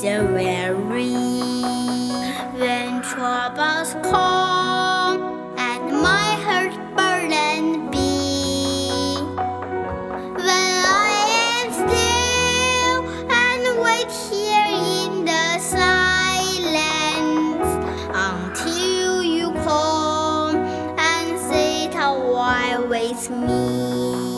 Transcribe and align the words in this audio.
So 0.00 0.26
weary 0.32 1.10
when 2.54 3.02
troubles 3.02 3.94
come 4.04 5.20
and 5.58 5.90
my 6.00 6.38
heart 6.46 6.72
burden 6.96 7.90
be. 7.90 9.18
When 10.36 10.84
I 10.86 11.10
am 11.50 11.72
still 11.82 13.00
and 13.28 13.62
wait 13.82 14.10
here 14.30 14.68
in 14.70 15.24
the 15.24 15.58
silence 15.58 16.78
until 18.14 19.24
you 19.24 19.50
come 19.64 20.58
and 20.96 21.36
sit 21.40 21.96
a 21.96 22.14
while 22.32 22.86
with 22.86 23.30
me. 23.30 24.37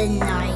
the 0.00 0.08
night. 0.08 0.49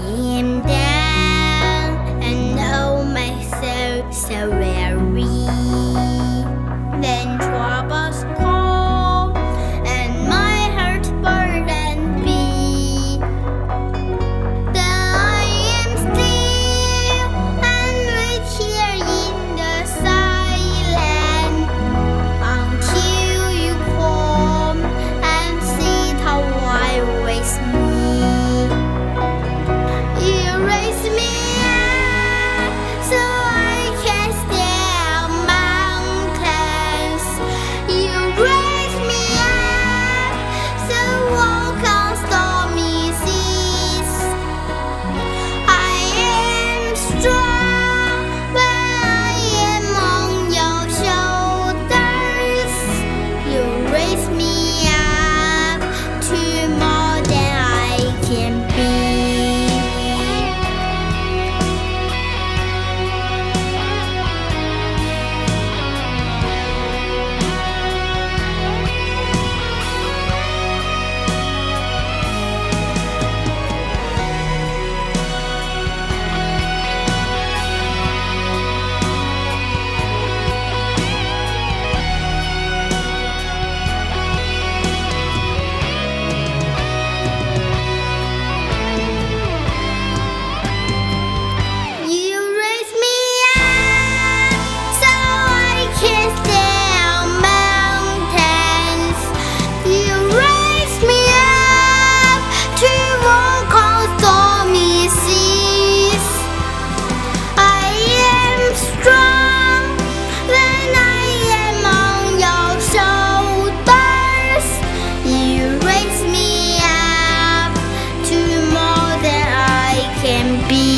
be 120.68 120.93